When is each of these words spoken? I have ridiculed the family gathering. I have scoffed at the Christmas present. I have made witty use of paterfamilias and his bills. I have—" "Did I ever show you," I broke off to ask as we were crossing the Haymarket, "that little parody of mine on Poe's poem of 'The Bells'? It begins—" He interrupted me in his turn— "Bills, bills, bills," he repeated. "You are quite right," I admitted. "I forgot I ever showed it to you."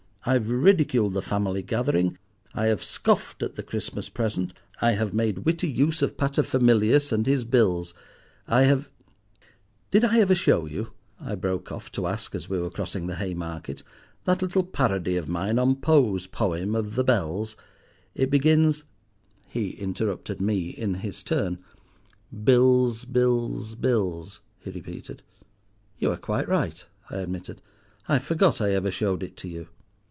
I 0.23 0.33
have 0.33 0.51
ridiculed 0.51 1.15
the 1.15 1.23
family 1.23 1.63
gathering. 1.63 2.19
I 2.53 2.67
have 2.67 2.83
scoffed 2.83 3.41
at 3.41 3.55
the 3.55 3.63
Christmas 3.63 4.07
present. 4.07 4.53
I 4.79 4.91
have 4.91 5.15
made 5.15 5.39
witty 5.45 5.67
use 5.67 6.03
of 6.03 6.15
paterfamilias 6.15 7.11
and 7.11 7.25
his 7.25 7.43
bills. 7.43 7.95
I 8.47 8.65
have—" 8.65 8.87
"Did 9.89 10.03
I 10.05 10.19
ever 10.19 10.35
show 10.35 10.67
you," 10.67 10.93
I 11.19 11.33
broke 11.33 11.71
off 11.71 11.91
to 11.93 12.05
ask 12.05 12.35
as 12.35 12.47
we 12.47 12.59
were 12.59 12.69
crossing 12.69 13.07
the 13.07 13.15
Haymarket, 13.15 13.81
"that 14.25 14.43
little 14.43 14.63
parody 14.63 15.17
of 15.17 15.27
mine 15.27 15.57
on 15.57 15.77
Poe's 15.77 16.27
poem 16.27 16.75
of 16.75 16.93
'The 16.93 17.03
Bells'? 17.03 17.55
It 18.13 18.29
begins—" 18.29 18.83
He 19.47 19.71
interrupted 19.71 20.39
me 20.39 20.69
in 20.69 20.93
his 20.93 21.23
turn— 21.23 21.63
"Bills, 22.43 23.05
bills, 23.05 23.73
bills," 23.73 24.39
he 24.59 24.69
repeated. 24.69 25.23
"You 25.97 26.11
are 26.11 26.17
quite 26.17 26.47
right," 26.47 26.85
I 27.09 27.15
admitted. 27.17 27.59
"I 28.07 28.19
forgot 28.19 28.61
I 28.61 28.73
ever 28.73 28.91
showed 28.91 29.23
it 29.23 29.35
to 29.37 29.47
you." 29.49 29.69